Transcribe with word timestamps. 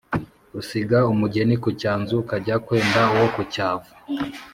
Usiga 0.59 0.97
umugeni 1.13 1.55
ku 1.63 1.69
cyanzu 1.81 2.13
ukajya 2.23 2.55
kwenda 2.65 3.01
uwo 3.13 3.27
ku 3.35 3.41
cyavu. 3.53 3.91